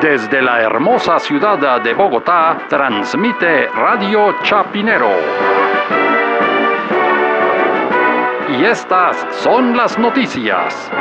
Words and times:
Desde 0.00 0.42
la 0.42 0.60
hermosa 0.60 1.18
ciudad 1.18 1.80
de 1.80 1.94
Bogotá, 1.94 2.58
transmite 2.68 3.66
Radio 3.68 4.36
Chapinero. 4.42 5.08
Y 8.50 8.64
estas 8.64 9.16
son 9.36 9.74
las 9.74 9.98
noticias. 9.98 10.92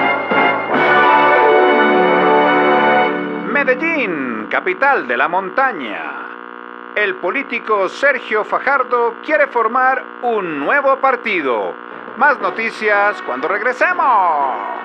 Medellín, 3.52 4.48
capital 4.50 5.06
de 5.10 5.18
la 5.18 5.28
montaña. 5.28 6.12
El 6.96 7.16
político 7.16 7.90
Sergio 7.90 8.46
Fajardo 8.46 9.16
quiere 9.26 9.48
formar 9.48 10.02
un 10.22 10.60
nuevo 10.62 10.96
partido. 11.02 11.74
Más 12.16 12.40
noticias 12.40 13.22
cuando 13.24 13.50
regresemos. 13.50 14.76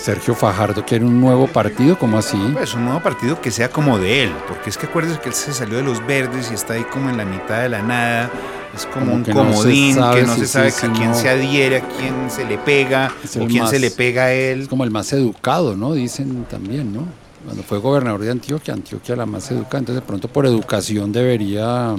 Sergio 0.00 0.34
Fajardo 0.34 0.84
quiere 0.84 1.04
un 1.04 1.20
nuevo 1.20 1.46
partido, 1.46 1.98
¿cómo 1.98 2.18
así? 2.18 2.38
Pues 2.54 2.74
un 2.74 2.84
nuevo 2.86 3.00
partido 3.00 3.40
que 3.40 3.50
sea 3.50 3.68
como 3.68 3.98
de 3.98 4.24
él, 4.24 4.32
porque 4.48 4.70
es 4.70 4.78
que 4.78 4.86
acuérdese 4.86 5.20
que 5.20 5.28
él 5.28 5.34
se 5.34 5.52
salió 5.52 5.76
de 5.76 5.82
los 5.82 6.04
verdes 6.06 6.50
y 6.50 6.54
está 6.54 6.74
ahí 6.74 6.84
como 6.84 7.10
en 7.10 7.16
la 7.18 7.24
mitad 7.24 7.60
de 7.62 7.68
la 7.68 7.82
nada. 7.82 8.30
Es 8.74 8.86
como, 8.86 9.06
Como 9.06 9.14
un 9.16 9.22
no 9.26 9.34
comodín 9.34 9.94
que 9.96 10.22
no 10.22 10.34
si 10.34 10.40
se 10.42 10.46
sabe 10.46 10.68
a 10.68 10.92
quién 10.92 11.10
no. 11.10 11.14
se 11.14 11.28
adhiere, 11.28 11.76
a 11.78 11.80
quién 11.88 12.30
se 12.30 12.44
le 12.46 12.56
pega 12.56 13.12
o 13.40 13.46
quién 13.46 13.62
más- 13.62 13.70
se 13.70 13.78
le 13.80 13.90
pega 13.90 14.24
a 14.26 14.32
él. 14.32 14.62
Es 14.62 14.68
como 14.68 14.84
el 14.84 14.90
más 14.90 15.12
educado, 15.12 15.76
¿no? 15.76 15.92
Dicen 15.92 16.44
también, 16.48 16.92
¿no? 16.94 17.04
Cuando 17.44 17.62
fue 17.62 17.78
gobernador 17.78 18.20
de 18.20 18.30
Antioquia, 18.30 18.74
Antioquia 18.74 19.16
la 19.16 19.26
más 19.26 19.50
educada, 19.50 19.78
entonces 19.80 20.02
de 20.02 20.06
pronto 20.06 20.28
por 20.28 20.46
educación 20.46 21.12
debería... 21.12 21.94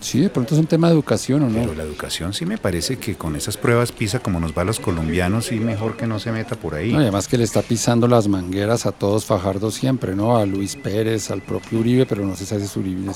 Sí, 0.00 0.20
de 0.20 0.30
pronto 0.30 0.54
es 0.54 0.60
un 0.60 0.66
tema 0.66 0.88
de 0.88 0.94
educación, 0.94 1.42
¿o 1.42 1.48
no? 1.48 1.60
Pero 1.60 1.74
la 1.74 1.82
educación 1.82 2.32
sí 2.32 2.46
me 2.46 2.58
parece 2.58 2.98
que 2.98 3.16
con 3.16 3.36
esas 3.36 3.56
pruebas 3.56 3.92
PISA 3.92 4.20
como 4.20 4.40
nos 4.40 4.56
va 4.56 4.62
a 4.62 4.64
los 4.64 4.80
colombianos, 4.80 5.46
sí 5.46 5.56
mejor 5.56 5.96
que 5.96 6.06
no 6.06 6.18
se 6.18 6.32
meta 6.32 6.56
por 6.56 6.74
ahí. 6.74 6.92
No, 6.92 7.00
y 7.00 7.02
además 7.02 7.28
que 7.28 7.38
le 7.38 7.44
está 7.44 7.62
pisando 7.62 8.08
las 8.08 8.28
mangueras 8.28 8.86
a 8.86 8.92
todos 8.92 9.24
Fajardo 9.24 9.70
siempre, 9.70 10.14
¿no? 10.14 10.36
A 10.36 10.46
Luis 10.46 10.76
Pérez, 10.76 11.30
al 11.30 11.42
propio 11.42 11.80
Uribe, 11.80 12.06
pero 12.06 12.24
no 12.24 12.36
sé 12.36 12.46
si 12.46 12.54
es 12.54 12.76
Uribe. 12.76 13.12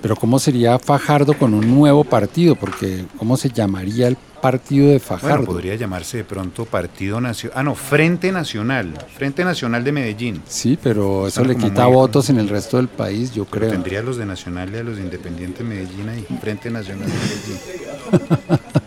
Pero 0.00 0.16
¿cómo 0.16 0.38
sería 0.38 0.78
Fajardo 0.78 1.34
con 1.34 1.54
un 1.54 1.68
nuevo 1.74 2.04
partido? 2.04 2.54
Porque 2.54 3.04
¿cómo 3.18 3.36
se 3.36 3.50
llamaría 3.50 4.08
el 4.08 4.16
partido 4.16 4.29
de 4.42 4.98
Fajardo? 5.00 5.36
Bueno, 5.38 5.52
podría 5.52 5.74
llamarse 5.76 6.16
de 6.18 6.24
pronto 6.24 6.64
Partido 6.64 7.20
Nacional. 7.20 7.58
Ah, 7.58 7.62
no, 7.62 7.74
Frente 7.74 8.32
Nacional. 8.32 8.94
Frente 9.16 9.44
Nacional 9.44 9.84
de 9.84 9.92
Medellín. 9.92 10.42
Sí, 10.46 10.78
pero 10.82 11.26
eso 11.26 11.44
le 11.44 11.56
quita 11.56 11.84
muy- 11.86 11.94
votos 11.94 12.30
en 12.30 12.38
el 12.38 12.48
resto 12.48 12.76
del 12.78 12.88
país, 12.88 13.32
yo 13.34 13.44
creo. 13.44 13.70
Tendría 13.70 14.00
a 14.00 14.02
los 14.02 14.16
de 14.16 14.26
Nacional 14.26 14.70
y 14.74 14.78
a 14.78 14.82
los 14.82 14.96
de 14.96 15.02
Independiente 15.02 15.62
Medellín 15.62 16.08
ahí. 16.08 16.26
Frente 16.40 16.70
Nacional 16.70 17.06
de 17.06 17.14
Medellín. 17.14 18.60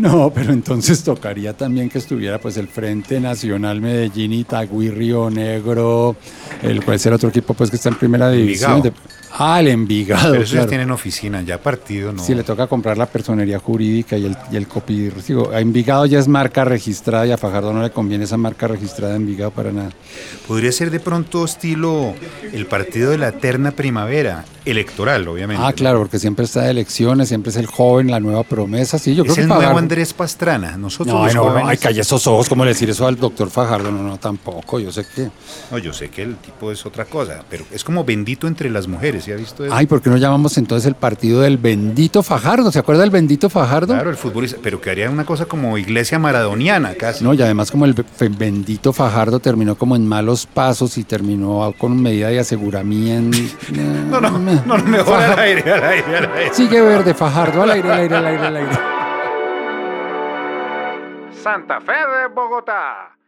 No, 0.10 0.32
pero 0.34 0.52
entonces 0.52 1.02
tocaría 1.04 1.52
también 1.56 1.88
que 1.90 1.98
estuviera 1.98 2.38
pues 2.40 2.56
el 2.56 2.68
Frente 2.68 3.20
Nacional 3.20 3.80
Medellín, 3.80 4.32
Itagüí, 4.32 4.90
Río 4.90 5.28
Negro, 5.30 6.16
el 6.62 6.82
cual 6.84 6.96
es 6.96 7.06
el 7.06 7.12
otro 7.14 7.28
equipo 7.28 7.52
pues 7.54 7.70
que 7.70 7.76
está 7.76 7.90
en 7.90 7.96
primera 7.96 8.30
división. 8.30 8.80
De- 8.82 8.92
ah, 9.32 9.60
el 9.60 9.68
Envigado, 9.68 10.30
Pero 10.32 10.42
esos 10.42 10.52
ya 10.52 10.58
claro. 10.60 10.68
tienen 10.70 10.90
oficina, 10.90 11.42
ya 11.42 11.58
partido 11.62 12.12
no. 12.12 12.22
Sí, 12.24 12.34
le 12.34 12.42
toca 12.44 12.66
comprar 12.66 12.96
la 12.98 13.06
personería 13.06 13.58
jurídica 13.58 14.16
y 14.16 14.24
el, 14.26 14.36
y 14.50 14.56
el 14.56 14.66
copy. 14.66 15.10
Digo, 15.26 15.50
a 15.52 15.60
Envigado 15.60 16.06
ya 16.06 16.18
es 16.18 16.28
marca 16.28 16.64
registrada 16.64 17.26
y 17.26 17.32
a 17.32 17.36
Fajardo 17.36 17.72
no 17.72 17.82
le 17.82 17.90
conviene 17.90 18.24
esa 18.24 18.36
marca 18.38 18.66
registrada 18.68 19.12
de 19.12 19.18
Envigado 19.18 19.50
para 19.50 19.70
nada. 19.70 19.90
Podría 20.48 20.72
ser 20.72 20.90
de 20.90 21.00
pronto 21.00 21.44
estilo 21.44 22.14
el 22.52 22.66
partido 22.66 23.10
de 23.10 23.18
la 23.18 23.28
eterna 23.28 23.70
primavera, 23.72 24.44
electoral, 24.64 25.26
obviamente. 25.28 25.62
Ah, 25.64 25.72
claro, 25.72 25.98
porque 26.00 26.18
siempre 26.18 26.44
está 26.44 26.62
de 26.62 26.70
elecciones, 26.70 27.28
siempre 27.28 27.50
es 27.50 27.56
el 27.56 27.66
joven, 27.66 28.10
la 28.10 28.20
nueva 28.20 28.42
promesa. 28.44 28.98
Sí, 28.98 29.14
yo 29.14 29.22
Es 29.22 29.26
creo 29.32 29.34
que 29.36 29.40
el 29.42 29.48
Fajardo- 29.48 29.74
Andrés 29.90 30.14
Pastrana. 30.14 30.76
Nosotros 30.76 31.12
No, 31.12 31.24
los 31.24 31.34
no, 31.34 31.42
jóvenes- 31.42 31.68
ay, 31.70 31.76
calle 31.78 32.00
esos 32.02 32.24
ojos, 32.28 32.48
¿cómo 32.48 32.64
le 32.64 32.70
decir 32.70 32.88
eso 32.90 33.08
al 33.08 33.16
doctor 33.16 33.50
Fajardo? 33.50 33.90
No, 33.90 34.04
no, 34.04 34.18
tampoco, 34.18 34.78
yo 34.78 34.92
sé 34.92 35.04
que. 35.04 35.30
No, 35.72 35.78
yo 35.78 35.92
sé 35.92 36.10
que 36.10 36.22
el 36.22 36.36
tipo 36.36 36.70
es 36.70 36.86
otra 36.86 37.06
cosa, 37.06 37.42
pero 37.50 37.64
es 37.72 37.82
como 37.82 38.04
bendito 38.04 38.46
entre 38.46 38.70
las 38.70 38.86
mujeres, 38.86 39.24
¿sí 39.24 39.32
ha 39.32 39.34
visto 39.36 39.64
eso? 39.64 39.74
Ay, 39.74 39.86
¿por 39.86 40.00
qué 40.00 40.08
no 40.08 40.16
llamamos 40.16 40.56
entonces 40.58 40.86
el 40.86 40.94
partido 40.94 41.40
del 41.40 41.58
bendito 41.58 42.22
Fajardo? 42.22 42.70
¿Se 42.70 42.78
acuerda 42.78 43.00
del 43.02 43.10
bendito 43.10 43.50
Fajardo? 43.50 43.94
Claro, 43.94 44.10
el 44.10 44.16
futbolista, 44.16 44.58
pero 44.62 44.80
que 44.80 44.90
haría 44.90 45.10
una 45.10 45.24
cosa 45.24 45.46
como 45.46 45.76
iglesia 45.76 46.20
maradoniana 46.20 46.94
casi. 46.94 47.24
No, 47.24 47.34
y 47.34 47.42
además 47.42 47.72
como 47.72 47.84
el 47.84 47.94
be- 47.94 48.04
bendito 48.38 48.92
Fajardo 48.92 49.40
terminó 49.40 49.74
como 49.74 49.96
en 49.96 50.06
malos 50.06 50.46
pasos 50.46 50.96
y 50.98 51.02
terminó 51.02 51.74
con 51.78 52.00
medida 52.00 52.28
de 52.28 52.38
aseguramiento. 52.38 53.36
no, 54.08 54.20
no, 54.20 54.38
no, 54.38 54.62
no, 54.66 54.78
mejor 54.84 55.14
al 55.20 55.36
aire, 55.40 55.72
al 55.72 55.82
aire, 55.82 56.16
al 56.16 56.32
aire. 56.32 56.54
Sigue 56.54 56.80
verde 56.80 57.12
Fajardo, 57.12 57.64
al 57.64 57.70
aire, 57.72 57.90
al 57.92 57.98
aire, 57.98 58.16
al 58.16 58.26
aire, 58.26 58.46
al 58.46 58.56
aire. 58.56 58.99
Santa 61.40 61.80
Fe 61.80 61.92
de 61.94 62.28
Bogotá. 62.28 63.19